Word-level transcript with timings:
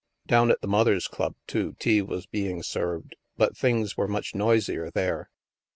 Down 0.25 0.49
at 0.49 0.61
the 0.61 0.67
Mothers' 0.67 1.07
Club, 1.07 1.35
too, 1.45 1.75
tea 1.77 2.01
was 2.01 2.25
being 2.25 2.63
served, 2.63 3.15
but 3.37 3.55
things 3.55 3.95
were 3.95 4.07
much 4.07 4.33
noisier 4.33 4.89
there. 4.89 5.29